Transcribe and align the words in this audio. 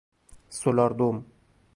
سولاردم 0.59 1.25